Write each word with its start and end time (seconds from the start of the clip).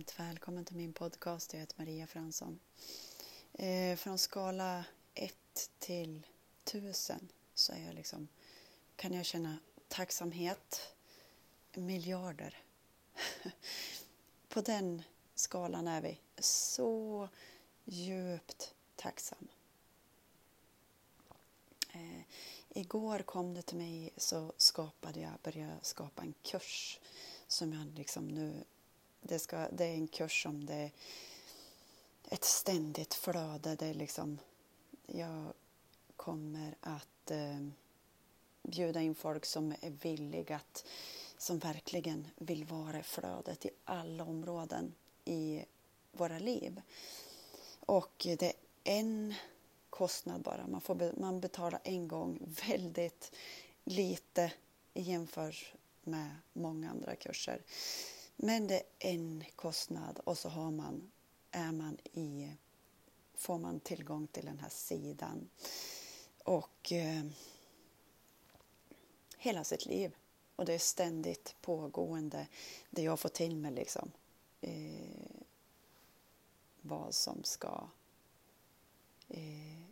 varmt 0.00 0.20
välkommen 0.20 0.64
till 0.64 0.76
min 0.76 0.92
podcast. 0.92 1.52
Jag 1.52 1.60
heter 1.60 1.78
Maria 1.78 2.06
Fransson. 2.06 2.60
Eh, 3.52 3.96
från 3.96 4.18
skala 4.18 4.84
1 5.14 5.34
till 5.78 6.26
1000 6.64 7.28
så 7.54 7.72
är 7.72 7.86
jag 7.86 7.94
liksom, 7.94 8.28
kan 8.96 9.12
jag 9.12 9.26
känna 9.26 9.58
tacksamhet 9.88 10.94
miljarder. 11.74 12.62
På 14.48 14.60
den 14.60 15.02
skalan 15.34 15.88
är 15.88 16.00
vi 16.02 16.18
så 16.38 17.28
djupt 17.84 18.74
tacksam. 18.96 19.48
Eh, 21.92 22.22
igår 22.68 23.18
kom 23.18 23.54
det 23.54 23.62
till 23.62 23.78
mig 23.78 24.10
så 24.16 24.52
skapade 24.56 25.20
jag, 25.20 25.32
började 25.42 25.78
skapa 25.82 26.22
en 26.22 26.34
kurs 26.42 27.00
som 27.46 27.72
jag 27.72 27.98
liksom 27.98 28.28
nu 28.28 28.64
det, 29.20 29.38
ska, 29.38 29.68
det 29.72 29.84
är 29.84 29.94
en 29.94 30.08
kurs 30.08 30.42
som 30.42 30.66
det 30.66 30.74
är 30.74 30.90
ett 32.28 32.44
ständigt 32.44 33.14
flöde. 33.14 33.76
Det 33.76 33.86
är 33.86 33.94
liksom, 33.94 34.38
jag 35.06 35.52
kommer 36.16 36.74
att 36.80 37.30
eh, 37.30 37.66
bjuda 38.62 39.00
in 39.00 39.14
folk 39.14 39.46
som 39.46 39.74
är 39.80 39.90
villiga 39.90 40.56
att, 40.56 40.84
som 41.38 41.58
verkligen 41.58 42.26
vill 42.36 42.64
vara 42.64 42.98
i 42.98 43.02
flödet 43.02 43.66
i 43.66 43.70
alla 43.84 44.24
områden 44.24 44.94
i 45.24 45.64
våra 46.12 46.38
liv. 46.38 46.82
Och 47.80 48.26
det 48.38 48.42
är 48.42 48.52
en 48.84 49.34
kostnad 49.90 50.42
bara. 50.42 50.66
Man, 50.66 50.80
får, 50.80 51.20
man 51.20 51.40
betalar 51.40 51.80
en 51.84 52.08
gång 52.08 52.38
väldigt 52.66 53.32
lite 53.84 54.52
jämfört 54.94 55.74
med 56.02 56.36
många 56.52 56.90
andra 56.90 57.16
kurser. 57.16 57.62
Men 58.42 58.66
det 58.66 58.82
är 58.98 59.14
en 59.14 59.44
kostnad 59.56 60.20
och 60.24 60.38
så 60.38 60.48
har 60.48 60.70
man, 60.70 61.10
är 61.50 61.72
man 61.72 61.98
i, 62.12 62.52
får 63.34 63.58
man 63.58 63.80
tillgång 63.80 64.26
till 64.26 64.44
den 64.44 64.58
här 64.58 64.68
sidan. 64.68 65.50
Och 66.44 66.92
eh, 66.92 67.24
hela 69.36 69.64
sitt 69.64 69.86
liv. 69.86 70.16
Och 70.56 70.64
det 70.64 70.74
är 70.74 70.78
ständigt 70.78 71.54
pågående, 71.60 72.46
det 72.90 73.02
jag 73.02 73.20
får 73.20 73.28
till 73.28 73.56
mig 73.56 73.72
liksom. 73.72 74.10
Eh, 74.60 75.42
vad 76.80 77.14
som 77.14 77.44
ska 77.44 77.88
eh, 79.28 79.82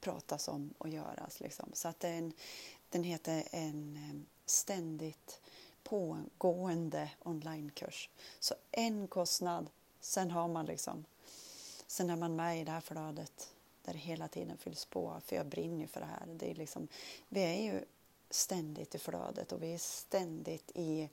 pratas 0.00 0.48
om 0.48 0.74
och 0.78 0.88
göras. 0.88 1.40
Liksom. 1.40 1.70
Så 1.72 1.88
att 1.88 2.00
den, 2.00 2.32
den 2.88 3.04
heter 3.04 3.48
en 3.50 3.96
eh, 3.96 4.20
ständigt 4.46 5.40
pågående 5.84 7.10
onlinekurs. 7.22 8.10
Så 8.40 8.54
en 8.70 9.08
kostnad, 9.08 9.70
sen 10.00 10.30
har 10.30 10.48
man 10.48 10.66
liksom, 10.66 11.04
sen 11.86 12.10
är 12.10 12.16
man 12.16 12.36
med 12.36 12.60
i 12.60 12.64
det 12.64 12.70
här 12.70 12.80
flödet 12.80 13.54
där 13.82 13.92
det 13.92 13.98
hela 13.98 14.28
tiden 14.28 14.58
fylls 14.58 14.84
på, 14.84 15.20
för 15.24 15.36
jag 15.36 15.46
brinner 15.46 15.80
ju 15.80 15.86
för 15.86 16.00
det 16.00 16.06
här. 16.06 16.26
Det 16.26 16.50
är 16.50 16.54
liksom, 16.54 16.88
vi 17.28 17.40
är 17.40 17.62
ju 17.62 17.84
ständigt 18.30 18.94
i 18.94 18.98
flödet 18.98 19.52
och 19.52 19.62
vi 19.62 19.74
är 19.74 19.78
ständigt 19.78 20.70
i 20.74 21.08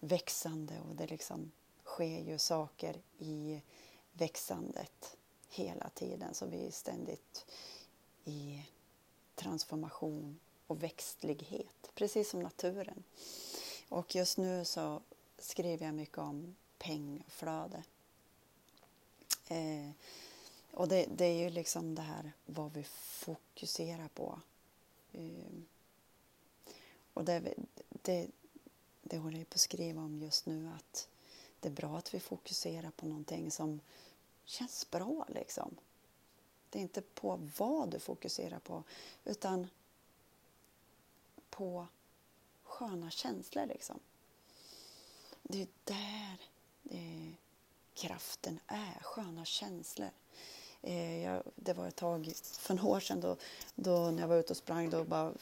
växande 0.00 0.80
och 0.88 0.96
det 0.96 1.06
liksom 1.06 1.52
sker 1.84 2.20
ju 2.20 2.38
saker 2.38 2.96
i 3.18 3.60
växandet 4.12 5.16
hela 5.48 5.88
tiden. 5.88 6.34
Så 6.34 6.46
vi 6.46 6.66
är 6.66 6.70
ständigt 6.70 7.46
i 8.24 8.66
transformation 9.34 10.40
och 10.66 10.82
växtlighet, 10.82 11.90
precis 11.94 12.30
som 12.30 12.40
naturen. 12.40 13.04
Och 13.88 14.14
just 14.14 14.38
nu 14.38 14.64
så 14.64 15.00
skriver 15.38 15.86
jag 15.86 15.94
mycket 15.94 16.18
om 16.18 16.56
pengflöde. 16.78 17.82
Eh, 19.48 19.90
och 20.70 20.88
det, 20.88 21.06
det, 21.16 21.24
är 21.24 21.44
ju 21.44 21.50
liksom 21.50 21.94
det 21.94 22.02
här 22.02 22.32
vad 22.46 22.72
vi 22.72 22.82
fokuserar 22.84 24.08
på. 24.08 24.40
Eh, 25.12 25.60
och 27.14 27.24
det, 27.24 27.54
det, 27.88 28.26
det 29.02 29.18
håller 29.18 29.38
jag 29.38 29.48
på 29.50 29.54
att 29.54 29.60
skriva 29.60 30.02
om 30.02 30.22
just 30.22 30.46
nu 30.46 30.70
att 30.76 31.08
det 31.60 31.68
är 31.68 31.72
bra 31.72 31.98
att 31.98 32.14
vi 32.14 32.20
fokuserar 32.20 32.90
på 32.90 33.06
någonting 33.06 33.50
som 33.50 33.80
känns 34.44 34.90
bra 34.90 35.26
liksom. 35.28 35.76
Det 36.70 36.78
är 36.78 36.82
inte 36.82 37.02
på 37.02 37.48
vad 37.58 37.90
du 37.90 37.98
fokuserar 37.98 38.58
på 38.58 38.82
utan 39.24 39.68
på 41.50 41.86
sköna 42.74 43.10
känslor 43.10 43.66
liksom. 43.66 44.00
Det 45.42 45.62
är 45.62 45.68
där 45.84 46.38
det, 46.82 47.32
kraften 47.94 48.60
är, 48.66 49.02
sköna 49.02 49.44
känslor. 49.44 50.10
Eh, 50.82 51.22
jag, 51.22 51.42
det 51.54 51.72
var 51.72 51.88
ett 51.88 51.96
tag 51.96 52.32
för 52.42 52.74
några 52.74 52.88
år 52.88 53.00
sedan 53.00 53.20
då, 53.20 53.36
då 53.74 54.10
när 54.10 54.20
jag 54.20 54.28
var 54.28 54.36
ute 54.36 54.52
och 54.52 54.56
sprang 54.56 54.90
då 54.90 55.04
bara 55.04 55.32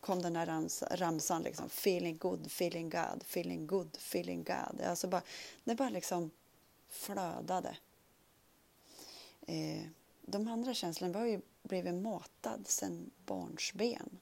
kom 0.00 0.22
den 0.22 0.36
här 0.36 0.46
rams, 0.46 0.82
ramsan 0.82 1.42
liksom 1.42 1.66
feeling 1.66 2.16
good, 2.16 2.46
feeling 2.46 2.90
God, 2.90 3.22
feeling 3.22 3.66
good, 3.66 3.96
feeling 3.96 4.44
God. 4.44 4.80
Alltså 4.80 5.08
bara, 5.08 5.22
det 5.64 5.74
bara 5.74 5.90
liksom 5.90 6.30
flödade. 6.88 7.76
Eh, 9.46 9.82
de 10.22 10.48
andra 10.48 10.74
känslorna, 10.74 11.12
vi 11.12 11.18
har 11.18 11.26
ju 11.26 11.40
blivit 11.62 11.94
matad 11.94 12.68
sedan 12.68 13.10
barnsben. 13.26 14.20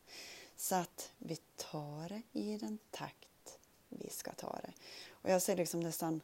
Så 0.61 0.75
att 0.75 1.13
vi 1.19 1.37
tar 1.57 2.09
det 2.09 2.23
i 2.33 2.59
den 2.59 2.79
takt 2.91 3.59
vi 3.89 4.11
ska 4.11 4.33
ta 4.33 4.61
det. 4.63 4.73
Och 5.11 5.31
jag 5.31 5.43
ser 5.43 5.57
liksom 5.57 5.81
nästan 5.81 6.21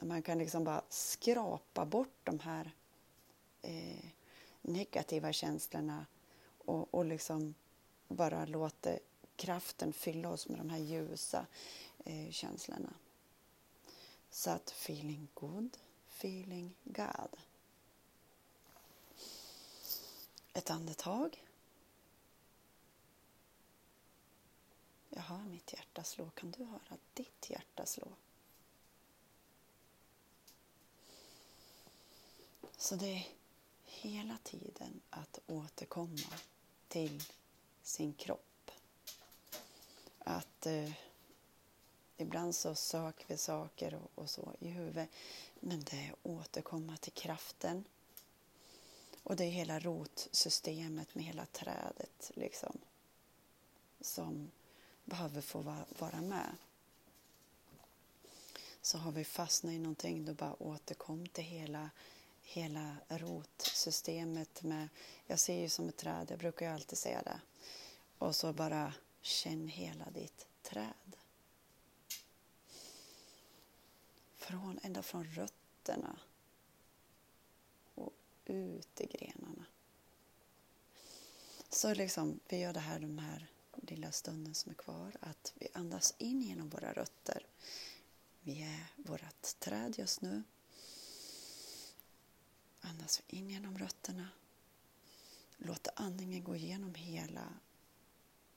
man 0.00 0.22
kan 0.22 0.38
liksom 0.38 0.64
bara 0.64 0.82
skrapa 0.88 1.84
bort 1.84 2.16
de 2.24 2.40
här 2.40 2.70
eh, 3.62 4.04
negativa 4.62 5.32
känslorna 5.32 6.06
och, 6.58 6.94
och 6.94 7.04
liksom 7.04 7.54
bara 8.08 8.46
låta 8.46 8.90
kraften 9.36 9.92
fylla 9.92 10.28
oss 10.28 10.48
med 10.48 10.58
de 10.58 10.70
här 10.70 10.78
ljusa 10.78 11.46
eh, 12.04 12.30
känslorna. 12.30 12.94
Så 14.30 14.50
att 14.50 14.70
feeling 14.70 15.28
good, 15.34 15.76
feeling 16.08 16.74
God. 16.84 17.36
Ett 20.52 20.70
andetag. 20.70 21.44
Jag 25.18 25.22
hör 25.22 25.42
mitt 25.58 25.72
hjärta 25.72 26.04
slå. 26.04 26.30
Kan 26.30 26.50
du 26.50 26.64
höra 26.64 26.98
ditt 27.14 27.50
hjärta 27.50 27.86
slå? 27.86 28.06
Så 32.76 32.96
det 32.96 33.06
är 33.06 33.26
hela 33.84 34.38
tiden 34.42 35.00
att 35.10 35.38
återkomma 35.46 36.38
till 36.88 37.22
sin 37.82 38.12
kropp. 38.12 38.70
Att 40.18 40.66
eh, 40.66 40.92
ibland 42.16 42.54
så 42.54 42.74
söker 42.74 43.24
vi 43.28 43.36
saker 43.36 43.94
och, 43.94 44.22
och, 44.22 44.30
så 44.30 44.54
i 44.58 44.68
huvudet. 44.68 45.10
Men 45.60 45.84
det 45.84 45.96
är 45.96 46.12
att 46.12 46.18
återkomma 46.22 46.96
till 46.96 47.12
kraften. 47.12 47.84
Och 49.22 49.36
det 49.36 49.44
är 49.44 49.50
hela 49.50 49.78
rotsystemet 49.78 51.14
med 51.14 51.24
hela 51.24 51.46
trädet 51.46 52.30
liksom. 52.34 52.78
Som 54.00 54.50
behöver 55.08 55.40
få 55.40 55.84
vara 55.98 56.20
med. 56.20 56.56
Så 58.82 58.98
har 58.98 59.12
vi 59.12 59.24
fastnat 59.24 59.72
i 59.72 59.78
någonting, 59.78 60.24
då 60.24 60.34
bara 60.34 60.62
återkom 60.62 61.26
till 61.26 61.44
hela, 61.44 61.90
hela 62.42 62.96
rotsystemet. 63.08 64.62
Med, 64.62 64.88
jag 65.26 65.38
ser 65.38 65.60
ju 65.60 65.68
som 65.68 65.88
ett 65.88 65.96
träd, 65.96 66.26
jag 66.30 66.38
brukar 66.38 66.66
ju 66.66 66.72
alltid 66.72 66.98
säga 66.98 67.22
det. 67.22 67.40
Och 68.18 68.36
så 68.36 68.52
bara 68.52 68.94
känn 69.20 69.68
hela 69.68 70.10
ditt 70.10 70.46
träd. 70.62 71.16
Från, 74.36 74.78
ända 74.82 75.02
från 75.02 75.24
rötterna 75.24 76.18
och 77.94 78.12
ut 78.44 79.00
i 79.00 79.06
grenarna. 79.06 79.64
Så 81.68 81.94
liksom, 81.94 82.40
vi 82.48 82.58
gör 82.58 82.72
det 82.72 82.80
här, 82.80 83.00
de 83.00 83.18
här 83.18 83.46
lilla 83.90 84.12
stunden 84.12 84.54
som 84.54 84.70
är 84.70 84.74
kvar 84.74 85.16
att 85.20 85.52
vi 85.54 85.68
andas 85.74 86.14
in 86.18 86.42
genom 86.42 86.68
våra 86.68 86.92
rötter. 86.92 87.46
Vi 88.40 88.62
är 88.62 88.86
vårt 88.96 89.58
träd 89.58 89.98
just 89.98 90.20
nu. 90.20 90.42
Andas 92.80 93.22
in 93.26 93.50
genom 93.50 93.78
rötterna. 93.78 94.28
Låt 95.56 95.88
andningen 95.94 96.44
gå 96.44 96.56
igenom 96.56 96.94
hela, 96.94 97.52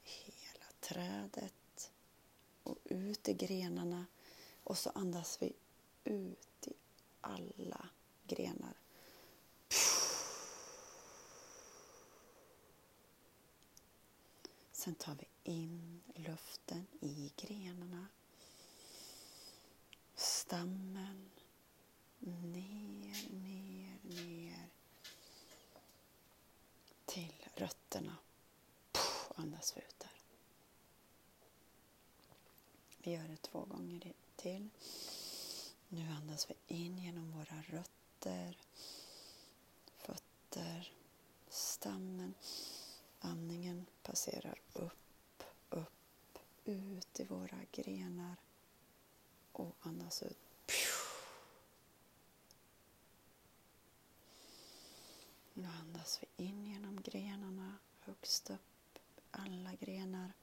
hela 0.02 0.66
trädet 0.80 1.92
och 2.64 2.78
ut 2.84 3.30
i 3.30 3.34
grenarna. 3.34 4.06
Och 4.64 4.78
så 4.78 4.90
andas 4.90 5.42
vi 5.42 5.54
ut 6.04 6.68
i 6.68 6.74
alla 7.22 7.90
grenar. 8.28 8.74
Sen 14.82 14.96
tar 14.96 15.16
vi 15.16 15.52
in 15.52 16.02
luften 16.16 16.88
i 17.00 17.32
grenarna, 17.38 18.08
stammen, 20.16 21.30
ner, 22.20 23.30
ner, 23.34 24.00
ner 24.04 24.70
till 27.06 27.34
rötterna. 27.56 28.18
Puff, 28.92 29.32
andas 29.36 29.78
vi 29.78 29.82
ut 29.82 30.00
där. 30.00 30.22
Vi 32.98 33.12
gör 33.12 33.28
det 33.28 33.42
två 33.42 33.66
gånger 33.66 34.14
till. 34.36 34.70
Nu 35.90 36.10
andas 36.10 36.50
vi 36.50 36.76
in 36.76 36.98
genom 36.98 37.32
våra 37.32 37.62
rötter, 37.62 38.58
fötter, 39.98 40.94
stammen. 41.50 42.34
Andningen 43.24 43.86
passerar 44.04 44.60
upp, 44.74 45.44
upp, 45.70 46.40
ut 46.66 47.20
i 47.20 47.24
våra 47.24 47.60
grenar 47.72 48.36
och 49.52 49.76
andas 49.80 50.24
ut. 50.24 50.38
Nu 55.54 55.68
andas 55.68 56.20
vi 56.22 56.46
in 56.46 56.66
genom 56.66 57.02
grenarna, 57.02 57.78
högst 58.00 58.50
upp, 58.50 59.00
alla 59.32 59.74
grenar. 59.76 60.34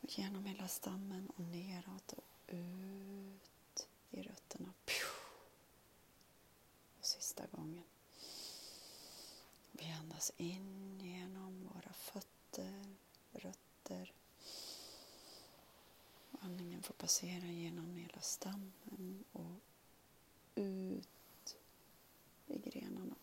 Genom 0.00 0.44
hela 0.44 0.68
stammen 0.68 1.28
och 1.36 1.44
neråt 1.44 2.12
och 2.12 2.24
ut 2.46 3.88
i 4.10 4.22
rötterna. 4.22 4.72
Och 6.98 7.06
sista 7.06 7.46
gången. 7.46 7.84
Vi 9.72 9.84
andas 10.22 10.32
in 10.36 10.98
genom 11.00 11.68
våra 11.74 11.92
fötter, 11.92 12.96
rötter. 13.32 14.12
Andningen 16.40 16.82
får 16.82 16.94
passera 16.94 17.46
genom 17.46 17.96
hela 17.96 18.20
stammen 18.20 19.24
och 19.32 19.60
ut 20.54 21.56
i 22.46 22.58
grenarna. 22.58 23.14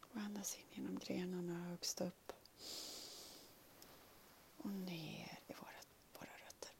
Och 0.00 0.20
andas 0.20 0.56
in 0.56 0.64
genom 0.70 0.98
grenarna 0.98 1.64
högst 1.64 2.00
upp. 2.00 2.32
Och 4.56 4.70
ner 4.70 5.38
i 5.46 5.52
våra, 5.52 5.80
våra 6.12 6.30
rötter. 6.46 6.74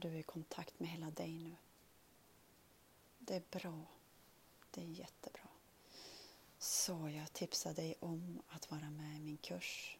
Är 0.00 0.10
du 0.10 0.18
i 0.18 0.22
kontakt 0.22 0.80
med 0.80 0.88
hela 0.88 1.10
dig 1.10 1.38
nu? 1.38 1.56
Det 3.18 3.34
är 3.34 3.42
bra. 3.50 3.84
Det 4.70 4.80
är 4.80 4.86
jättebra. 4.86 5.48
Så 6.58 7.08
jag 7.08 7.32
tipsar 7.32 7.74
dig 7.74 7.94
om 8.00 8.42
att 8.48 8.70
vara 8.70 8.90
med 8.90 9.16
i 9.16 9.20
min 9.20 9.36
kurs 9.36 9.98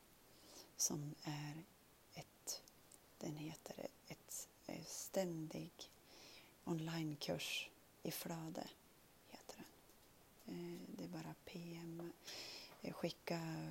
som 0.76 1.14
är 1.22 1.64
ett, 2.14 2.62
den 3.18 3.36
heter 3.36 3.88
ett, 4.08 4.48
ett 4.66 4.88
ständig 4.88 5.70
onlinekurs 6.64 7.70
i 8.02 8.10
flöde. 8.10 8.68
Heter 9.28 9.64
den. 10.44 10.54
Eh, 10.54 10.80
det 10.96 11.04
är 11.04 11.08
bara 11.08 11.34
PM. 11.44 12.12
Eh, 12.82 12.92
skicka 12.92 13.68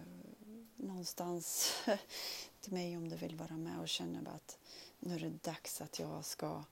någonstans 0.79 1.73
till 2.61 2.73
mig 2.73 2.97
om 2.97 3.09
du 3.09 3.15
vill 3.15 3.35
vara 3.35 3.57
med 3.57 3.79
och 3.79 3.89
känner 3.89 4.31
att 4.31 4.57
nu 4.99 5.15
är 5.15 5.19
det 5.19 5.43
dags 5.43 5.81
att 5.81 5.99
jag 5.99 6.25
ska 6.25 6.63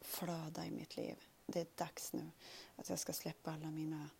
flöda 0.00 0.66
i 0.66 0.70
mitt 0.70 0.96
liv. 0.96 1.16
Det 1.46 1.60
är 1.60 1.66
dags 1.74 2.12
nu 2.12 2.30
att 2.76 2.90
jag 2.90 2.98
ska 2.98 3.12
släppa 3.12 3.52
alla 3.52 3.70
mina 3.70 4.10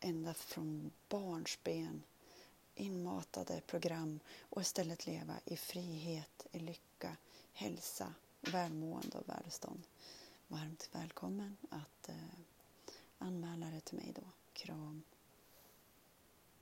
ända 0.00 0.34
från 0.34 0.90
barnsben 1.08 2.02
inmatade 2.74 3.60
program 3.66 4.20
och 4.40 4.62
istället 4.62 5.06
leva 5.06 5.34
i 5.44 5.56
frihet, 5.56 6.46
i 6.52 6.58
lycka, 6.58 7.16
hälsa, 7.52 8.14
välmående 8.40 9.18
och 9.18 9.28
välstånd. 9.28 9.82
Varmt 10.48 10.88
välkommen 10.92 11.56
att 11.70 12.08
eh, 12.08 12.14
anmäla 13.18 13.66
dig 13.66 13.80
till 13.80 13.96
mig 13.96 14.12
då. 14.16 14.22
Kram. 14.52 15.02